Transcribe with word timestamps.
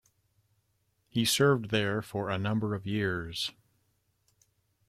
He 1.09 1.25
served 1.25 1.69
there 1.69 2.01
for 2.01 2.31
a 2.31 2.39
number 2.39 2.73
of 2.73 2.87
years. 2.87 3.51